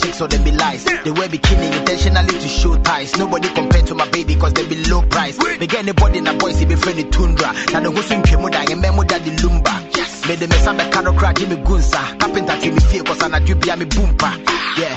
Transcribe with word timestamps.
chicks 0.00 0.18
so 0.18 0.26
they 0.26 0.42
be 0.42 0.52
lies. 0.52 0.84
They 0.84 1.10
wear 1.10 1.28
bikini 1.28 1.76
intentionally 1.78 2.32
to 2.32 2.48
show 2.48 2.76
ties. 2.82 3.16
Nobody 3.16 3.48
compared 3.48 3.86
to 3.86 3.94
my 3.94 4.08
baby 4.10 4.34
cause 4.36 4.52
they 4.52 4.66
be 4.66 4.82
low 4.84 5.02
price. 5.02 5.36
They 5.36 5.66
get 5.66 5.80
anybody 5.80 6.18
in 6.18 6.24
the 6.24 6.34
boys, 6.34 6.64
be 6.64 6.74
friendly 6.74 7.04
tundra. 7.04 7.52
Now 7.72 7.80
the 7.80 7.90
who's 7.90 8.10
in 8.10 8.22
Kemuda 8.22 8.70
and 8.70 8.80
Memo 8.80 9.04
daddy 9.04 9.30
lumba. 9.36 9.96
Yes. 9.96 10.26
Made 10.26 10.38
the 10.38 10.48
mess 10.48 10.66
up 10.66 10.76
the 10.76 10.88
caro 10.90 11.12
crack 11.12 11.36
Jimmy 11.36 11.56
Gunsa. 11.56 12.18
Carpenter 12.18 12.58
till 12.60 12.74
me 12.74 12.80
feel 12.80 13.04
cause 13.04 13.22
I'm 13.22 13.34
a 13.34 13.40
drip 13.40 13.58
me 13.58 13.84
boompa. 13.86 14.30
Yeah. 14.78 14.96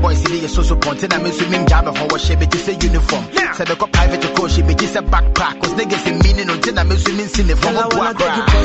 Boys, 0.00 0.18
see 0.22 0.40
the 0.40 0.48
so 0.48 0.62
so 0.62 0.76
pontin. 0.76 1.12
I 1.12 1.22
mean, 1.22 1.32
swimming 1.32 1.66
jam 1.66 1.86
how 1.86 2.16
she 2.18 2.36
be 2.36 2.46
to 2.46 2.58
say 2.58 2.76
uniform. 2.80 3.24
Say 3.54 3.64
the 3.64 3.76
cop 3.76 3.92
private 3.92 4.20
to 4.20 4.28
coach, 4.34 4.52
she 4.52 4.62
be 4.62 4.74
just 4.74 4.96
a 4.96 5.02
backpack. 5.02 5.60
Cause 5.60 5.72
niggas 5.72 6.06
in 6.06 6.18
meaning 6.20 6.50
until 6.50 6.78
I'm 6.78 6.90
swimming 6.98 7.28
in 7.38 7.46
the 7.46 7.56
form 7.56 7.76
I 7.76 7.86
of 7.86 7.96
wanna 7.96 8.14
take 8.14 8.55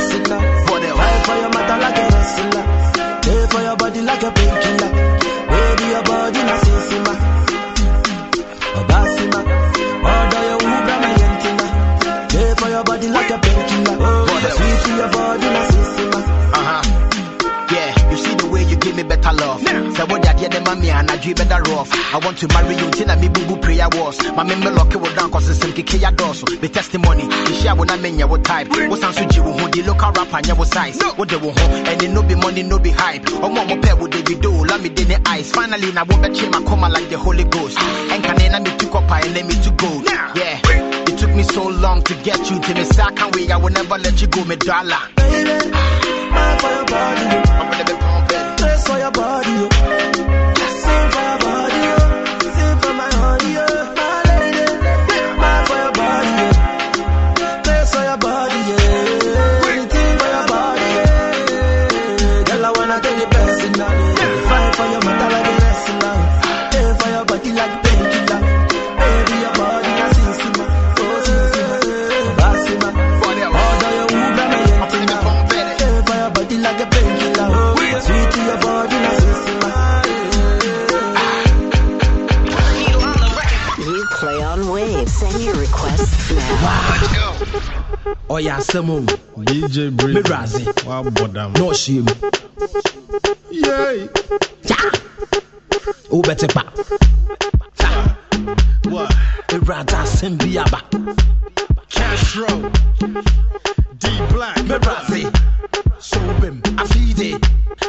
what 20.71 20.81
that 20.81 20.87
yeah, 20.87 21.01
the 21.01 21.05
mommy 21.05 21.11
and 21.11 21.11
I 21.11 21.17
dream 21.17 21.35
better 21.35 21.71
rough. 21.71 21.89
I 22.13 22.17
want 22.19 22.37
to 22.39 22.47
marry 22.49 22.75
you 22.75 22.89
till 22.91 23.11
I 23.11 23.15
me 23.15 23.29
boo 23.29 23.45
boo 23.45 23.57
prayer 23.57 23.87
was. 23.91 24.19
My 24.35 24.43
me 24.43 24.55
lock 24.55 24.93
it 24.93 25.15
down 25.15 25.31
cause 25.31 25.49
it's 25.49 25.59
ya 26.01 26.11
doso. 26.11 26.45
The 26.59 26.69
testimony, 26.69 27.27
the 27.27 27.53
share 27.53 27.75
when 27.75 27.89
I 27.89 27.97
mean 27.97 28.19
ya 28.19 28.27
what 28.27 28.43
type. 28.43 28.69
What's 28.69 29.03
on 29.03 29.13
suji 29.13 29.41
who 29.41 29.69
the 29.69 29.83
local 29.83 30.11
rapper 30.11 30.37
and 30.37 30.47
ya 30.47 30.55
what 30.55 30.67
size. 30.67 31.01
What 31.15 31.29
they 31.29 31.37
will 31.37 31.51
home 31.51 31.85
and 31.85 32.01
it 32.01 32.09
no 32.09 32.23
be 32.23 32.35
money, 32.35 32.63
no 32.63 32.79
be 32.79 32.91
hype. 32.91 33.23
Oh 33.43 33.49
mama 33.49 33.81
pair 33.81 33.95
with 33.95 34.11
the 34.11 34.21
video, 34.21 34.51
let 34.51 34.81
me 34.81 34.89
in 34.89 35.07
the 35.07 35.21
eyes. 35.27 35.51
Finally, 35.51 35.91
now 35.91 36.05
won't 36.05 36.21
bet 36.21 36.51
my 36.51 36.61
coma 36.63 36.89
like 36.89 37.09
the 37.09 37.17
Holy 37.17 37.43
Ghost. 37.43 37.77
And 37.79 38.23
can 38.23 38.39
I 38.39 38.59
me 38.59 38.77
to 38.77 38.89
copper 38.89 39.25
and 39.25 39.33
let 39.33 39.45
me 39.45 39.55
to 39.63 39.71
go. 39.71 40.01
Yeah. 40.35 40.59
It 41.07 41.17
took 41.17 41.33
me 41.35 41.43
so 41.43 41.67
long 41.67 42.03
to 42.03 42.15
get 42.23 42.49
you 42.49 42.59
to 42.59 42.73
me, 42.73 42.83
so 42.85 43.03
I 43.03 43.11
can't 43.11 43.35
wait. 43.35 43.51
I 43.51 43.57
will 43.57 43.69
never 43.71 43.97
let 43.97 44.21
you 44.21 44.27
go, 44.27 44.43
me 44.45 44.55
dollar. 44.55 44.99
Baby, 45.17 45.71
mad 45.71 46.61
for 46.61 46.69
your 46.69 46.85
body. 46.85 47.49
I'm 47.51 47.71
gonna 47.71 47.85
be 47.85 47.93
pumping. 47.93 48.55
Dress 48.57 48.87
for 48.87 48.97
your 48.97 49.11
body. 49.11 49.80
Requests 86.61 87.13
now. 87.13 87.33
ɔyɛ 88.29 88.51
asɛm 88.57 88.89
o 88.89 88.99
DJ 89.43 89.89
Breezy. 89.95 90.13
Me 90.13 90.21
Razzie. 90.21 90.65
Wabɔ 90.85 91.33
dam. 91.33 91.53
na 91.53 91.59
ɔhyia 91.59 92.01
mu 92.05 92.13
Yay. 93.51 94.09
wobɛte 96.09 96.47
pa 96.53 96.63
What? 98.89 99.09
ɛwurade 99.49 99.95
asɛm 100.03 100.37
bi 100.37 100.57
aba 100.61 100.81
Castro. 101.89 102.47
D 103.99 104.07
Black. 104.31 104.57
mɛbrase 104.57 105.21
so 105.99 106.19
wobɛm 106.19 106.61
afei 106.77 107.13
de 107.15 107.31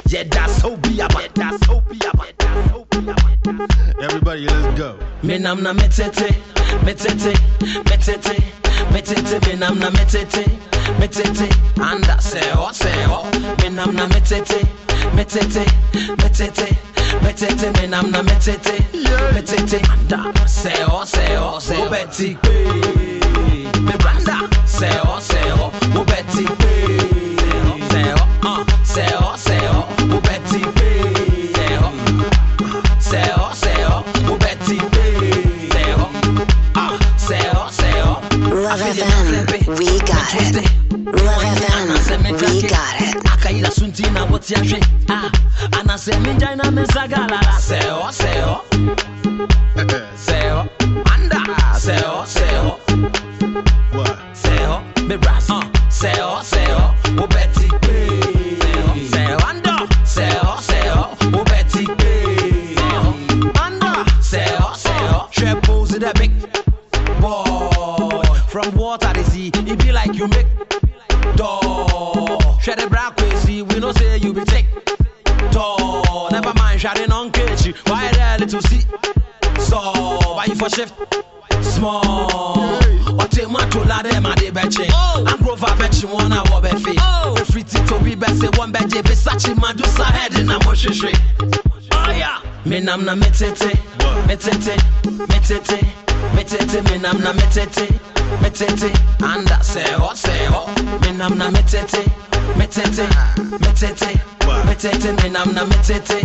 yɛda 0.09 0.45
sɛ 0.49 0.81
bi 0.83 1.01
aba 1.05 1.21
yɛda 1.29 1.59
sɛ 1.59 1.83
bi 1.89 1.99
aba 2.09 2.25
yɛda 2.25 2.51
sɛ 2.69 2.87
bi 2.91 3.13
aba 3.13 3.29
Everybody, 4.03 4.47
let's 4.47 4.79
go. 4.79 4.97
menam 5.23 5.63
na 5.63 5.73
metete 5.73 6.35
metete 6.85 7.33
metete 7.85 8.43
metete 8.93 9.39
menam 9.47 9.79
na 9.79 9.91
metete 9.91 10.45
metete. 10.99 11.49
Anda 11.81 12.17
sɛ 12.21 12.41
hɔ 12.59 12.69
sɛ 12.81 12.93
hɔ 13.11 13.21
menam 13.61 13.95
na 13.95 14.07
metete 14.07 14.61
metete 15.17 15.65
metete 16.23 16.69
metete. 17.25 17.69
Menam 17.77 18.11
na 18.11 18.23
metete 18.23 18.77
metete. 19.35 19.79
Anda 19.93 20.21
sɛ 20.47 20.73
hɔ 20.91 21.01
sɛ 21.15 21.25
hɔ 21.43 21.53
sɛ 21.67 21.75
wobɛti 21.81 22.29
kpee 22.43 23.71
mebranda 23.87 24.37
sɛ 24.77 24.89
hɔ 25.07 25.17
sɛ 25.29 25.41
hɔ 25.59 25.67
anasɛ 46.61 46.71
mengyae 46.77 47.27
na 47.31 47.42
bɛgye 89.33 89.55
besakye 89.55 89.55
madu 89.61 89.85
sa 89.97 90.05
hɛde 90.05 90.45
na 90.45 90.59
mɔhwehwe 90.59 91.13
ɔya 91.91 92.31
menam 92.67 93.05
na 93.05 93.15
metete 93.15 93.71
metete 94.27 94.77
metete 95.29 95.79
metete 96.35 96.83
menam 96.91 97.19
na 97.23 97.33
metete 97.33 97.87
metete 98.43 98.91
anda 99.23 99.59
sɛ 99.63 99.83
hɔ 99.97 100.13
sɛ 100.15 100.49
hɔ 100.53 100.63
menam 101.01 101.37
na 101.39 101.51
metete 101.51 102.05
metete 102.57 103.07
metete 103.61 104.21
metete 104.67 105.13
menam 105.23 105.55
na 105.55 105.65
metete 105.65 106.21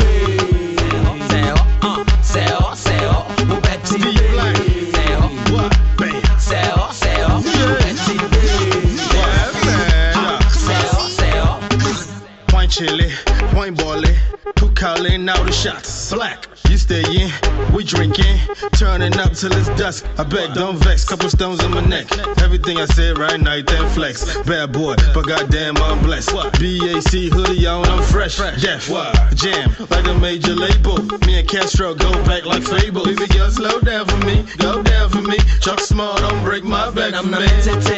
Shots, 15.59 16.13
black. 16.13 16.47
You 16.69 16.77
stay 16.79 17.03
in, 17.03 17.31
we 17.75 17.83
drinking, 17.83 18.39
turning 18.77 19.19
up 19.19 19.33
till 19.33 19.53
it's 19.53 19.69
dusk. 19.81 20.07
I 20.17 20.23
beg, 20.23 20.55
don't 20.55 20.77
vex, 20.77 21.05
couple 21.05 21.29
stones 21.31 21.65
in 21.65 21.73
my 21.73 21.81
neck. 21.81 22.07
Everything 22.39 22.79
I 22.79 22.85
said 22.87 23.19
right 23.19 23.41
night, 23.41 23.67
then 23.67 23.89
flex. 23.91 24.25
Bad 24.43 24.73
boy, 24.73 24.95
but 25.15 25.27
goddamn 25.27 25.77
I'm 25.79 26.01
blessed. 26.03 26.33
BAC 26.33 27.13
hoodie 27.33 27.67
on, 27.67 27.87
I'm 27.87 28.03
fresh. 28.05 28.37
Jeff, 28.61 28.87
jam, 29.35 29.75
like 29.91 30.07
a 30.07 30.15
major 30.15 30.55
label. 30.55 31.03
Me 31.27 31.41
and 31.41 31.49
Castro 31.49 31.95
go 31.95 32.13
back 32.25 32.45
like 32.45 32.63
Fable. 32.63 33.05
Baby 33.05 33.27
girl, 33.27 33.51
slow 33.51 33.81
down 33.81 34.07
for 34.07 34.19
me, 34.27 34.45
go 34.59 34.83
down 34.83 35.11
for 35.11 35.23
me. 35.23 35.39
Chuck 35.61 35.81
small, 35.81 36.17
don't 36.19 36.45
break 36.45 36.63
my 36.63 36.91
back, 36.91 37.15
I'm 37.15 37.31
na 37.31 37.41
man. 37.41 37.49
metete, 37.49 37.97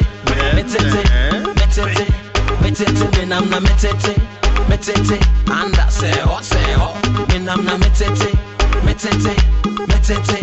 metete, 0.55 1.03
metete, 1.43 2.07
metete, 2.63 3.51
me 3.51 3.59
metete, 3.61 4.15
metete, 4.69 5.19
anda 5.51 5.91
se 5.91 6.11
ho, 6.21 6.41
se 6.41 6.73
ho, 6.75 6.95
me 7.10 7.10
nam 7.39 7.65
na 7.65 7.77
metete, 7.79 8.33
metete, 8.85 9.35
metete, 9.89 10.39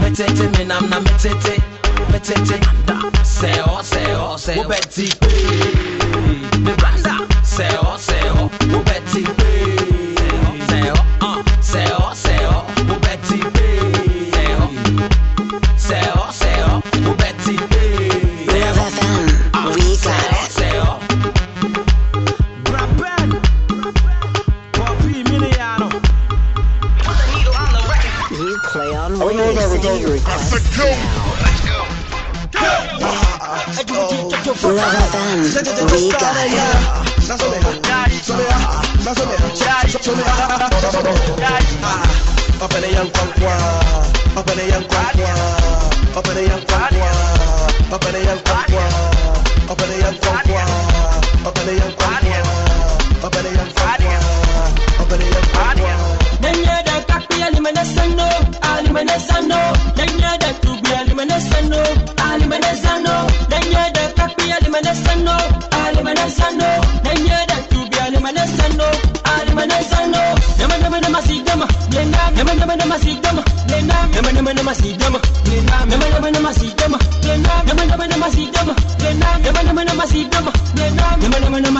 metete, 0.00 0.58
me 0.58 0.64
nam 0.64 0.88
na 0.88 1.00
metete, 1.00 1.56
metete, 2.12 2.60
anda. 2.68 3.10
Se 3.24 3.60
ho, 3.60 3.82
se 3.82 4.04
ho, 4.14 4.36
se 4.38 4.54
ho, 4.54 4.68
Betty, 4.68 5.08
me 6.60 6.72
branda, 6.76 7.18
se 7.44 7.68
ho, 7.76 7.98
se 7.98 8.18
ho, 8.28 8.50
wo 8.70 9.47
Up 40.08 40.16
in 42.74 42.80
the 42.80 42.90
young 42.92 43.10
kwankwa, 43.10 43.52
up 44.36 44.48
in 44.50 44.56
the 44.56 44.66
young 44.68 44.82
kwankwa, 44.84 46.16
up 46.16 46.26
in 46.28 46.34
the 46.34 46.46
young 46.46 46.67
dama, 74.54 74.74
nema 74.74 75.84
nema 75.86 76.08
nema 76.08 76.30
nema 76.30 76.52
si 76.54 76.72
dama, 76.76 76.98
nema 77.22 77.62
nema 77.64 77.86
nema 77.86 78.06
nema 78.06 78.30
si 78.30 78.50
dama, 78.52 78.74
nema 79.02 79.38
nema 79.52 79.72
nema 79.72 79.84
nema 79.84 80.06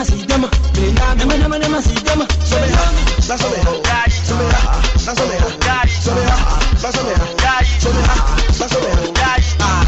si 0.05 0.25
dama, 0.25 0.49
nema 0.75 1.15
nema 1.15 1.35
nema 1.37 1.57
nema 1.57 1.81
si 1.81 1.93
dama. 2.03 2.25
That's 3.29 3.43
what 3.43 3.51
they 3.53 3.63
That's 3.83 4.29
what 4.29 4.39
they 4.39 4.49
That's 5.05 5.19
what 5.19 5.29
they 5.29 5.37
That's 6.79 6.95
what 6.97 7.05
they 7.05 7.15
That's 8.57 8.73
what 8.73 8.83
they 8.83 9.09
Ah, 9.61 9.85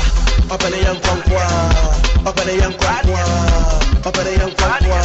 up 0.51 0.63
in 0.63 0.71
the 0.71 0.77
young 0.83 0.99
kwankwa, 0.99 1.41
up 2.27 2.37
in 2.37 2.45
the 2.47 2.53
young 2.57 2.73
kwankwa, 2.73 3.19
up 4.05 4.17
in 4.17 4.23
the 4.25 4.31
young 4.37 4.51
kwankwa, 4.51 4.99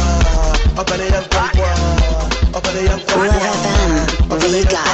up 0.77 0.91
in 0.91 0.97
the 0.97 1.05
young 1.13 1.23
kwankwa, 1.29 1.69
up 2.55 2.65
in 2.67 2.73
the 2.75 2.83
young 2.83 2.99
Love 2.99 3.07
kwankwa. 3.07 3.49
FM, 4.27 4.51
we 4.51 4.63
got. 4.65 4.87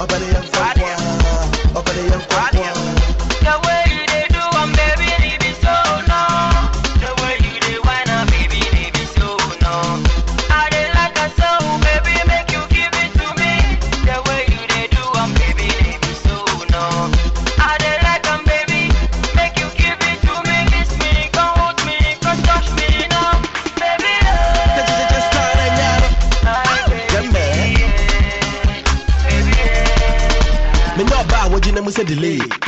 Up 0.00 0.77
up 2.06 3.77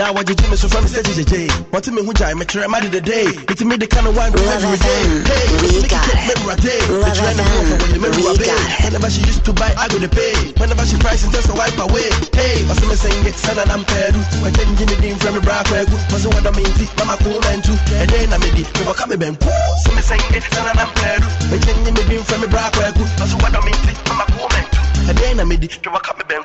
delay. 0.01 0.13
Da 0.13 0.13
waji 0.13 0.35
jimi 0.35 0.57
so 0.57 0.69
from 0.69 0.87
say 0.89 1.03
JJ. 1.03 1.73
Want 1.73 1.87
me 1.93 2.03
hu 2.03 2.13
jai 2.13 2.35
me 2.35 2.45
try 2.45 2.67
ma 2.67 2.81
the 2.81 3.01
day. 3.01 3.27
It 3.49 3.61
me 3.65 3.77
the 3.77 3.87
kind 3.87 4.07
of 4.07 4.17
Love 4.17 4.35
every 4.35 4.79
day. 4.79 5.05
Hey, 5.29 5.45
we 5.61 5.89
got 5.89 6.09
it 6.09 6.17
it. 6.17 6.37
take 6.37 6.41
me 6.41 6.53
a 6.53 6.57
day. 6.57 6.81
Love 6.89 7.05
Me 7.05 7.13
try 7.13 7.33
to 7.35 7.43
FM, 7.43 7.53
go 7.53 7.61
for 7.69 7.77
when 7.81 7.95
you 7.95 8.01
make 8.01 8.17
we 8.17 8.45
got. 8.47 8.85
Whenever 8.85 9.11
she 9.11 9.21
used 9.29 9.45
to 9.45 9.53
buy, 9.53 9.73
I 9.77 9.89
go 9.89 9.99
to 9.99 10.09
pay. 10.09 10.35
Whenever 10.57 10.85
she 10.87 10.97
price 10.97 11.23
and 11.25 11.33
just 11.33 11.49
a 11.49 11.55
wipe 11.55 11.77
away. 11.79 12.09
Hey, 12.33 12.65
what's 12.65 12.81
me 12.81 12.95
saying 12.97 13.27
it 13.27 13.37
sana 13.37 13.65
na 13.67 13.77
mpedu. 13.77 14.21
When 14.43 14.53
changing 14.55 14.89
the 14.89 14.97
name 15.01 15.17
from 15.21 15.35
me 15.37 15.41
bra 15.41 15.63
kwegu. 15.69 15.93
What's 16.13 16.25
what 16.27 16.47
I 16.47 16.51
mean? 16.57 16.71
Mama 16.97 17.17
cool 17.21 17.41
man 17.45 17.61
too. 17.61 17.77
And 18.01 18.09
then 18.09 18.33
I 18.33 18.39
made 18.39 18.57
it. 18.57 18.69
Me 18.81 18.83
waka 18.87 19.05
me 19.07 19.17
ben. 19.17 19.37
So 19.85 19.93
me 19.93 20.03
saying 20.03 20.33
it 20.33 20.45
sana 20.55 20.73
na 20.75 20.89
mpedu. 20.89 21.29
When 21.51 21.61
changing 21.61 21.95
the 21.95 22.05
name 22.09 22.25
from 22.25 22.41
me 22.41 22.49
bra 22.49 22.71
kwegu. 22.73 23.05
What's 23.21 23.35
what 23.37 23.53
I 23.53 23.61
mean? 23.65 23.77
Mama 24.09 24.25
cool 24.33 24.49
man 24.49 24.65
too. 24.73 25.13
And 25.13 25.17
then 25.19 25.41
I 25.41 25.45
made 25.45 25.65
it. 25.65 25.77
Me 25.85 25.93
waka 25.93 26.17
me 26.17 26.25
ben 26.29 26.45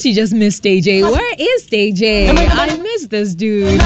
Don't 0.00 0.08
you 0.08 0.14
just 0.14 0.32
miss 0.32 0.58
DJ? 0.60 1.02
Where 1.02 1.34
is 1.38 1.66
DJ? 1.66 2.30
I 2.30 2.74
miss 2.78 3.08
this 3.08 3.34
dude. 3.34 3.78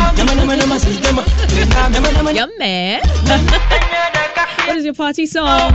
Yeah, 2.37 2.47
man. 2.57 4.11
what 4.35 4.77
is 4.77 4.85
your 4.85 4.95
party 4.95 5.27
song? 5.27 5.73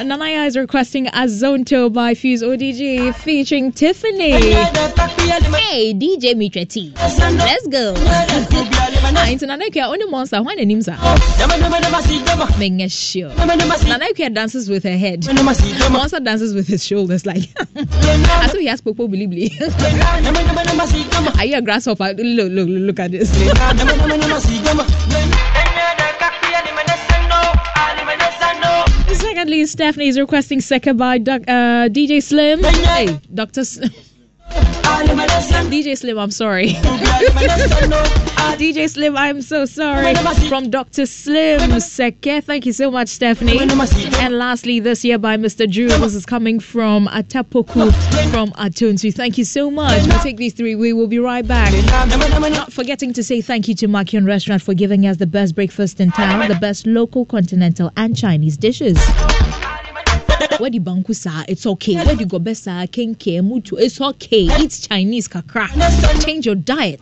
Nanaya 0.00 0.46
is 0.46 0.56
requesting 0.56 1.06
Azonto 1.06 1.92
by 1.92 2.14
Fuse 2.14 2.42
ODG 2.42 3.14
featuring 3.16 3.72
Tiffany. 3.72 4.32
Hey, 4.32 5.94
DJ 5.94 6.36
Mitra 6.36 6.64
T. 6.64 6.92
Let's 6.96 7.66
go. 7.68 7.94
Nanaya, 9.06 9.86
only 9.86 10.06
monster. 10.06 10.42
The 10.42 10.64
names 10.64 10.88
are. 10.88 10.96
Make 12.58 12.90
sure. 12.90 13.30
Nanaya 13.30 14.34
dances 14.34 14.68
with 14.68 14.84
her 14.84 14.96
head. 14.96 15.26
Monster 15.90 16.20
dances 16.20 16.54
with 16.54 16.66
his 16.66 16.84
shoulders, 16.84 17.26
like 17.26 17.48
as 17.76 18.54
if 18.54 18.60
he 18.60 18.66
has 18.66 18.80
popo 18.80 19.08
bilibli. 19.08 19.50
Are 21.38 21.44
you 21.44 21.56
a 21.56 21.62
grasshopper? 21.62 22.14
Look, 22.14 22.50
look, 22.52 22.68
look 22.68 23.00
at 23.00 23.10
this. 23.12 23.30
Secondly, 29.46 29.66
Stephanie 29.66 30.08
is 30.08 30.18
requesting 30.18 30.58
Seka 30.58 30.98
by 30.98 31.18
Doc, 31.18 31.42
uh, 31.46 31.86
DJ 31.88 32.20
Slim. 32.20 32.64
Hey, 32.64 33.20
Dr. 33.32 33.62
Slim. 33.64 33.92
DJ 35.36 35.96
Slim, 35.98 36.18
I'm 36.18 36.30
sorry. 36.30 36.68
DJ 38.56 38.88
Slim, 38.88 39.16
I'm 39.16 39.42
so 39.42 39.66
sorry. 39.66 40.14
From 40.48 40.70
Dr. 40.70 41.04
Slim 41.04 41.60
Seke. 41.72 42.42
Thank 42.42 42.64
you 42.64 42.72
so 42.72 42.90
much, 42.90 43.08
Stephanie. 43.08 43.58
And 43.60 44.38
lastly, 44.38 44.80
this 44.80 45.04
year 45.04 45.18
by 45.18 45.36
Mr. 45.36 45.70
Drew. 45.70 45.88
This 45.88 46.14
is 46.14 46.24
coming 46.24 46.58
from 46.58 47.06
Atapoku 47.08 47.92
from 48.30 48.50
Atunsi. 48.52 49.12
Thank 49.14 49.36
you 49.36 49.44
so 49.44 49.70
much. 49.70 50.06
We'll 50.06 50.20
take 50.20 50.38
these 50.38 50.54
three. 50.54 50.74
We 50.74 50.94
will 50.94 51.06
be 51.06 51.18
right 51.18 51.46
back. 51.46 51.72
Not 52.50 52.72
forgetting 52.72 53.12
to 53.12 53.22
say 53.22 53.42
thank 53.42 53.68
you 53.68 53.74
to 53.74 53.88
Makion 53.88 54.26
Restaurant 54.26 54.62
for 54.62 54.72
giving 54.72 55.06
us 55.06 55.18
the 55.18 55.26
best 55.26 55.54
breakfast 55.54 56.00
in 56.00 56.10
town, 56.12 56.48
the 56.48 56.54
best 56.54 56.86
local, 56.86 57.26
continental, 57.26 57.92
and 57.96 58.16
Chinese 58.16 58.56
dishes. 58.56 58.96
Where 60.58 60.70
the 60.70 60.78
banku 60.78 61.14
sa, 61.14 61.44
it's 61.48 61.66
okay. 61.66 61.94
The 61.96 62.24
gobe 62.24 62.56
sa, 62.56 62.86
kenke, 62.86 63.40
mutu, 63.42 63.78
it's 63.78 64.00
okay. 64.00 64.48
Eat 64.58 64.86
Chinese 64.88 65.28
kakra. 65.28 65.68
Change 66.24 66.46
your 66.46 66.54
diet. 66.54 67.00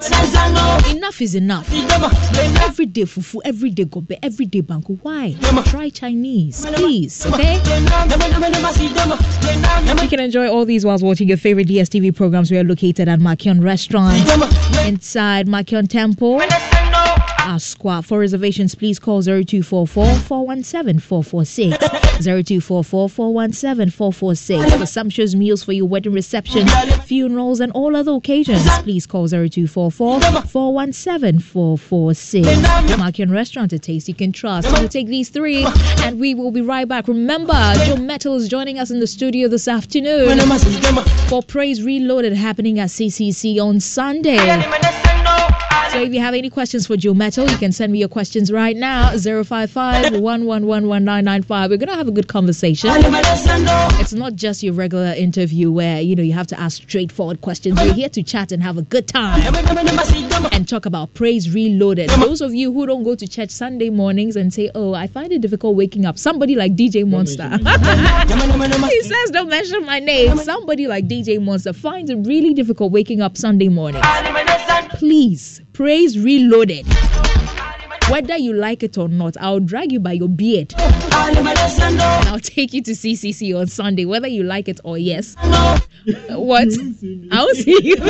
Enough 0.91 1.23
is 1.23 1.35
enough. 1.35 1.69
Every 1.73 2.87
day 2.87 3.03
fufu, 3.03 3.41
every 3.45 3.71
day 3.71 3.85
gobe, 3.85 4.19
every 4.23 4.47
day 4.47 4.63
banku. 4.63 4.99
Why? 5.03 5.37
Try 5.67 5.91
Chinese, 5.91 6.67
please. 6.67 7.27
Okay. 7.27 7.55
You 10.03 10.09
can 10.09 10.21
enjoy 10.21 10.49
all 10.49 10.65
these 10.65 10.85
whilst 10.85 11.05
watching 11.05 11.29
your 11.29 11.39
favorite 11.39 11.69
DSTV 11.69 12.17
programs. 12.17 12.51
We 12.51 12.59
are 12.59 12.65
located 12.65 13.09
at 13.09 13.21
Makion 13.21 13.63
Restaurant 13.63 14.17
inside 14.85 15.47
Makion 15.47 15.89
Temple. 15.89 16.41
Asqua. 17.45 18.03
For 18.05 18.19
reservations, 18.19 18.75
please 18.75 18.99
call 18.99 19.23
0244 19.23 19.87
417 20.17 20.99
446. 20.99 21.79
0244 22.25 23.09
417 23.09 23.91
446. 23.91 24.75
For 24.75 24.87
sumptuous 24.87 25.35
meals 25.35 25.63
for 25.63 25.73
your 25.73 25.87
wedding 25.87 26.13
reception, 26.13 26.67
funerals, 27.05 27.61
and 27.61 27.71
all 27.73 27.95
other 27.95 28.13
occasions, 28.13 28.63
please 28.81 29.07
call 29.07 29.29
0244 29.29 30.21
417 30.21 31.41
446. 31.41 32.49
Makion 32.97 33.31
Restaurant, 33.31 33.73
a 33.73 33.79
taste 33.79 34.09
you 34.09 34.15
can 34.15 34.33
trust. 34.33 34.71
We'll 34.73 34.89
take 34.89 35.09
these 35.09 35.29
three 35.29 35.67
and 35.99 36.19
we 36.19 36.35
will 36.35 36.51
be 36.51 36.63
right 36.63 36.89
back. 36.89 37.09
Remember, 37.09 37.53
Joe 37.85 37.97
Mettle 37.97 38.37
is 38.37 38.49
joining 38.49 38.79
us 38.79 38.91
in 38.91 39.01
the 39.01 39.07
studio 39.07 39.49
this 39.49 39.69
afternoon 39.69 40.39
for 41.29 41.43
Praise 41.43 41.83
Reloaded 41.83 42.33
happening 42.33 42.79
at 42.79 42.89
CCC 42.89 43.59
on 43.61 43.81
Sunday. 43.81 44.39
So 45.95 46.01
if 46.01 46.13
you 46.13 46.19
have 46.19 46.35
any 46.35 46.51
questions 46.51 46.89
for 46.89 46.97
Joe 46.97 47.15
Mettle, 47.15 47.49
you 47.49 47.57
can 47.57 47.71
send 47.71 47.93
me 47.93 48.01
your 48.01 48.09
questions 48.09 48.51
right 48.51 48.77
now. 48.77 49.11
055 49.13 50.13
1111995. 50.15 51.71
We're 51.71 51.77
gonna 51.77 51.95
have 51.95 52.09
a 52.09 52.11
good 52.11 52.27
conversation. 52.27 52.91
It's 52.93 54.13
not 54.13 54.35
just 54.35 54.65
your 54.65 54.75
regular 54.75 55.15
interview 55.17 55.71
where 55.71 56.01
you 56.01 56.17
know 56.17 56.25
you 56.25 56.33
have 56.33 56.49
to 56.49 56.59
ask 56.59 56.83
straightforward 56.83 57.43
questions. 57.43 57.81
We're 57.81 57.93
here 57.93 58.09
to 58.09 58.25
chat 58.25 58.51
and 58.51 58.61
have 58.61 58.77
a 58.77 58.83
good 58.83 59.07
time 59.07 59.55
and 60.51 60.69
talk 60.69 60.85
about 60.85 61.15
praise 61.15 61.55
reloaded. 61.55 62.11
Those 62.11 62.41
of 62.41 62.53
you 62.53 62.73
who 62.73 62.87
don't 62.89 63.05
go 63.05 63.15
to 63.15 63.29
church 63.29 63.51
Sunday 63.51 63.91
mornings 63.91 64.35
and 64.35 64.53
say, 64.53 64.73
"Oh, 64.75 64.95
I 64.95 65.07
find 65.07 65.31
it 65.33 65.43
difficult 65.43 65.77
waking 65.77 66.07
up," 66.07 66.19
somebody 66.19 66.57
like 66.57 66.75
DJ 66.75 67.07
Monster. 67.07 67.49
he 68.91 69.03
says, 69.03 69.31
"Don't 69.31 69.49
mention 69.49 69.87
my 69.87 70.01
name." 70.01 70.39
Somebody 70.39 70.89
like 70.89 71.07
DJ 71.07 71.41
Monster 71.41 71.73
finds 71.73 72.11
it 72.11 72.17
really 72.27 72.53
difficult 72.53 72.91
waking 72.91 73.21
up 73.23 73.37
Sunday 73.37 73.69
morning. 73.69 74.03
Please, 74.99 75.61
praise 75.75 76.19
reloaded. 76.19 76.87
Whether 78.09 78.37
you 78.37 78.53
like 78.55 78.83
it 78.83 78.97
or 78.97 79.09
not, 79.09 79.37
I'll 79.41 79.61
drag 79.61 79.93
you 79.93 80.01
by 80.01 80.13
your 80.13 80.29
beard 80.29 80.75
and 80.79 82.01
I'll 82.29 82.39
take 82.39 82.73
you 82.73 82.83
to 82.83 82.93
CCC 82.93 83.59
on 83.59 83.67
Sunday, 83.67 84.05
whether 84.05 84.29
you 84.29 84.45
like 84.45 84.69
it 84.69 84.79
or 84.85 84.99
yes. 84.99 85.35
Uh, 85.39 85.81
what? 86.39 86.69
I'll 87.33 87.55
see 87.55 87.81
you. 87.83 87.97
All 87.97 88.07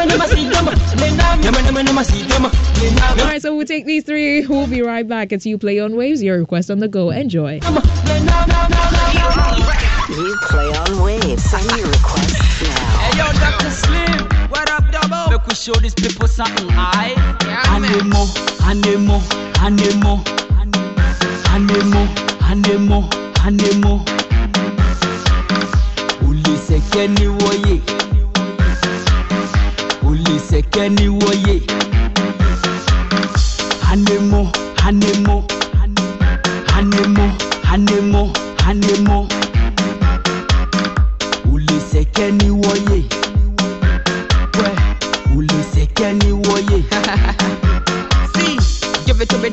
right, 3.27 3.41
so 3.41 3.57
we'll 3.57 3.67
take 3.67 3.87
these 3.87 4.05
three. 4.05 4.47
We'll 4.47 4.67
be 4.67 4.83
right 4.83 5.07
back. 5.07 5.33
It's 5.33 5.47
you 5.47 5.57
play 5.59 5.79
on 5.79 5.97
waves. 5.97 6.23
Your 6.23 6.39
request 6.39 6.71
on 6.71 6.81
the 6.81 6.89
go. 6.89 7.11
Enjoy. 7.11 7.55
You 7.55 7.61
play 10.43 10.77
on 10.77 11.03
waves. 11.03 11.43
Send 11.45 11.71
your 11.71 11.87
requests 11.87 12.63
now. 12.63 12.99
Hey 12.99 13.19
yo, 13.19 13.33
Dr. 13.33 13.71
Slim, 13.71 14.05
what 14.05 14.21
up, 14.21 14.24
we 15.55 15.57
show 15.57 15.73
these 15.81 15.95
people 15.95 16.27
something, 16.27 16.69
aye? 16.73 17.15
Anemo, 17.75 18.27
anemo, 18.69 19.21
anemo, 19.65 20.25
anemo, 21.55 22.03
anemo, 22.51 23.09
anemo. 23.45 24.05
Uliseke 26.29 27.09
ni 27.09 27.27
woye, 27.29 27.81
uliseke 30.03 30.89
ni 30.89 31.09
woye. 31.09 31.63
Anemo, 33.93 34.51
anemo, 34.87 35.24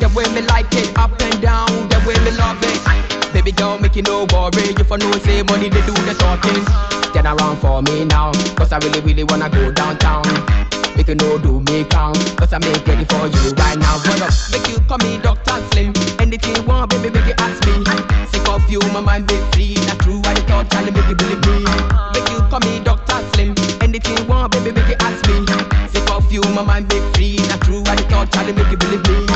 the 0.01 0.09
way 0.17 0.25
me 0.33 0.41
like 0.49 0.73
it, 0.73 0.89
up 0.97 1.13
and 1.21 1.41
down, 1.41 1.69
the 1.93 2.01
way 2.09 2.17
me 2.25 2.33
love 2.33 2.57
it. 2.65 2.81
Baby 3.33 3.51
girl, 3.51 3.77
make 3.77 3.95
you 3.95 4.01
no 4.01 4.25
worry. 4.33 4.73
If 4.73 4.91
I 4.91 4.97
know 4.97 5.11
say 5.21 5.43
money, 5.43 5.69
they 5.69 5.85
do 5.85 5.93
the 5.93 6.17
talking. 6.17 6.65
Turn 7.13 7.27
around 7.29 7.61
for 7.61 7.81
me 7.83 8.05
now, 8.05 8.33
cause 8.57 8.73
I 8.73 8.79
really, 8.79 8.99
really 9.01 9.23
wanna 9.23 9.47
go 9.49 9.71
downtown. 9.71 10.25
Make 10.97 11.07
you 11.07 11.15
no 11.15 11.37
do 11.37 11.61
me 11.69 11.85
count, 11.85 12.17
cause 12.35 12.51
I 12.51 12.57
make 12.57 12.81
ready 12.87 13.05
for 13.05 13.29
you 13.29 13.53
right 13.61 13.77
now. 13.77 14.01
What 14.01 14.21
up? 14.25 14.33
Make 14.49 14.67
you 14.73 14.81
call 14.89 14.97
me 15.05 15.21
Dr. 15.21 15.61
Slim. 15.69 15.93
Anything 16.17 16.55
you 16.55 16.63
want, 16.63 16.89
baby, 16.89 17.13
make 17.13 17.29
you 17.29 17.37
ask 17.37 17.61
me. 17.69 17.85
Sick 18.33 18.49
of 18.49 18.65
you, 18.73 18.81
my 18.89 19.01
mind 19.01 19.27
be 19.27 19.37
free. 19.53 19.77
Not 19.85 20.01
true, 20.01 20.21
I 20.25 20.33
thought, 20.49 20.65
Charlie, 20.71 20.91
make 20.91 21.05
you 21.05 21.15
believe 21.15 21.45
me. 21.45 21.61
Make 22.17 22.25
you 22.33 22.41
call 22.49 22.59
me 22.65 22.81
Dr. 22.81 23.21
Slim. 23.37 23.53
Anything 23.85 24.17
you 24.17 24.25
want, 24.25 24.51
baby, 24.51 24.71
make 24.73 24.89
you 24.89 24.97
ask 24.97 25.21
me. 25.29 25.45
Sick 25.93 26.09
of 26.09 26.25
you, 26.33 26.41
my 26.57 26.65
mind 26.65 26.89
be 26.89 26.97
free. 27.13 27.37
Not 27.53 27.61
true, 27.61 27.83
I 27.85 27.95
thought, 28.09 28.33
Charlie, 28.33 28.53
make 28.53 28.71
you 28.71 28.77
believe 28.77 29.05
me. 29.05 29.30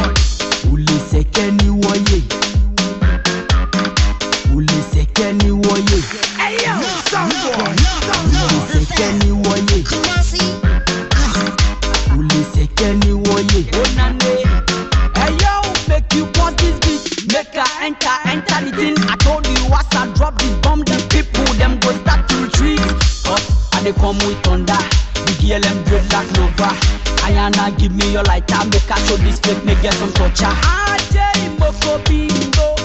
Ayana, 27.26 27.76
give 27.78 27.94
me 27.96 28.12
your 28.14 28.24
lighter, 28.24 28.58
make 28.70 28.90
I 28.92 29.00
show 29.08 29.18
this 29.18 29.40
fake, 29.40 29.64
make 29.66 29.82
get 29.82 29.94
some 29.96 30.12
torture. 30.14 30.46
Ajay 30.46 31.50
moko 31.58 31.98
bingo, 32.06 32.76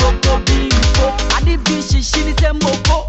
moko 0.00 0.40
bingo. 0.46 1.06
I 1.36 1.40
the 1.44 1.56
bishi 1.64 2.00
she 2.00 2.24
ni 2.24 2.32
say 2.40 2.52
moko, 2.56 3.04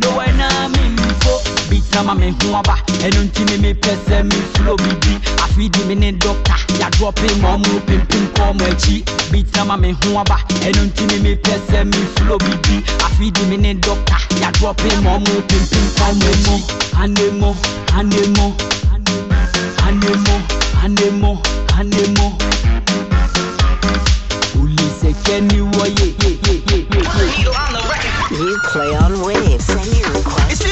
no 0.00 0.16
way 0.16 0.30
na 0.36 0.68
me 0.68 0.94
info. 0.94 1.42
Beat 1.68 1.84
na 1.94 2.02
ma 2.04 2.14
me 2.14 2.30
hu 2.40 2.54
aba, 2.54 2.78
enu 3.02 3.24
nti 3.26 3.44
me 3.50 3.56
me 3.58 3.74
pese 3.74 4.22
me 4.22 4.36
flow 4.54 4.76
bibi. 4.76 5.18
Afidi 5.42 5.84
me 5.88 5.94
ne 5.96 6.12
doctor, 6.12 6.54
ya 6.78 6.88
drop 6.90 7.18
him 7.18 7.44
on 7.44 7.60
mu 7.62 7.80
pim 7.80 8.06
pim 8.06 8.28
come 8.34 8.58
echi. 8.70 9.02
Beat 9.32 9.52
na 9.56 9.64
ma 9.64 9.76
me 9.76 9.90
hu 9.92 10.16
aba, 10.16 10.38
enu 10.62 10.86
nti 10.86 11.02
me 11.10 11.18
me 11.18 11.34
pese 11.34 11.84
me 11.84 11.98
flow 12.14 12.38
bibi. 12.38 12.82
Afidi 13.02 13.42
me 13.50 13.56
ne 13.56 13.74
doctor, 13.74 14.18
ya 14.40 14.50
drop 14.52 14.78
him 14.80 15.04
on 15.06 15.24
mu 15.24 15.42
pim 15.50 15.66
pim 15.66 15.86
come 15.98 16.20
echi. 16.30 16.62
Anemo, 17.02 17.54
anemo, 17.98 18.54
anemo, 20.82 21.40
anemo, 21.78 22.36
anemo. 22.38 22.38
Uliseke 24.60 25.40
ni 25.40 25.60
woye, 25.60 26.06
ye 26.22 26.30
ye 26.44 26.54
ye 26.68 26.78
ye 26.90 27.00
ye. 27.00 28.36
You 28.36 28.58
play 28.72 28.94
on 28.96 29.20
waves. 29.22 29.64
Send 29.64 29.96
your 29.96 30.10
requests. 30.10 30.64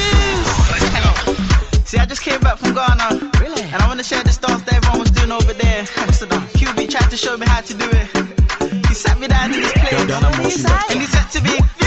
See, 1.85 1.97
I 1.97 2.05
just 2.05 2.21
came 2.21 2.41
back 2.41 2.57
from 2.57 2.73
Ghana. 2.73 3.31
Really? 3.39 3.63
And 3.63 3.81
I 3.81 3.87
want 3.87 3.99
to 3.99 4.05
share 4.05 4.23
the 4.23 4.33
stuff 4.33 4.65
that 4.65 4.75
everyone 4.75 4.99
was 4.99 5.11
doing 5.11 5.31
over 5.31 5.53
there. 5.53 5.85
Amsterdam. 5.97 6.41
QB 6.59 6.89
tried 6.89 7.09
to 7.09 7.17
show 7.17 7.37
me 7.37 7.45
how 7.47 7.61
to 7.61 7.73
do 7.73 7.89
it. 7.89 8.87
He 8.87 8.93
sat 8.93 9.17
me 9.17 9.27
down 9.27 9.53
in 9.53 9.61
this 9.61 9.71
place. 9.73 9.93
And 10.89 10.99
he 10.99 11.07
said 11.07 11.29
to 11.31 11.41
me, 11.41 11.57
"Fuse." 11.77 11.80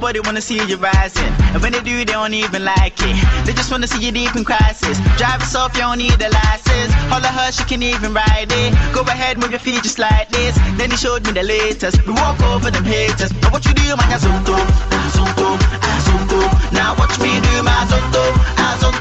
Nobody 0.00 0.20
wanna 0.20 0.40
see 0.40 0.56
you 0.56 0.78
rising. 0.78 1.30
And 1.52 1.60
when 1.60 1.72
they 1.72 1.82
do, 1.82 1.94
they 1.98 2.06
don't 2.06 2.32
even 2.32 2.64
like 2.64 2.96
it. 3.00 3.16
They 3.44 3.52
just 3.52 3.70
wanna 3.70 3.86
see 3.86 4.00
you 4.02 4.10
deep 4.10 4.34
in 4.34 4.46
crisis. 4.46 4.96
Drive 5.18 5.42
off, 5.54 5.74
you 5.74 5.82
don't 5.82 5.98
need 5.98 6.16
a 6.22 6.30
license. 6.30 6.90
All 7.12 7.20
of 7.20 7.34
her, 7.38 7.52
she 7.52 7.64
can 7.64 7.82
even 7.82 8.14
ride 8.14 8.48
it. 8.48 8.94
Go 8.94 9.02
ahead, 9.02 9.36
move 9.36 9.50
your 9.50 9.60
feet 9.60 9.82
just 9.82 9.98
like 9.98 10.30
this. 10.30 10.56
Then 10.78 10.90
he 10.90 10.96
showed 10.96 11.26
me 11.26 11.32
the 11.32 11.42
latest. 11.42 12.06
We 12.06 12.14
walk 12.14 12.40
over 12.40 12.70
them 12.70 12.84
haters. 12.84 13.30
Now 13.42 13.50
what 13.50 13.66
you 13.66 13.74
do, 13.74 13.88
man, 14.00 14.08
azonto, 14.16 14.56
azonto, 14.88 15.58
azonto. 15.92 16.72
Now 16.72 16.96
watch 16.96 17.18
me 17.20 17.38
do 17.38 17.62
my 17.62 17.84
azonto, 17.84 18.24
azonto. 18.56 19.00